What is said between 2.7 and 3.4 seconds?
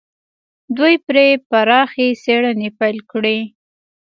پيل کړې.